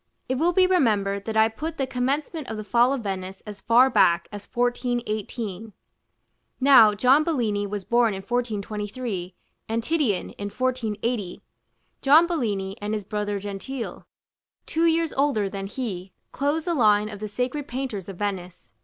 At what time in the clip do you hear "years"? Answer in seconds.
14.87-15.13